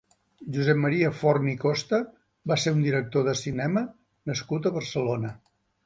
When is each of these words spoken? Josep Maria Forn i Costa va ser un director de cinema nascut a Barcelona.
Josep 0.53 0.79
Maria 0.85 1.11
Forn 1.17 1.45
i 1.51 1.53
Costa 1.65 2.01
va 2.55 2.59
ser 2.65 2.75
un 2.79 2.83
director 2.89 3.31
de 3.31 3.39
cinema 3.45 3.87
nascut 4.33 4.69
a 4.73 4.77
Barcelona. 4.81 5.37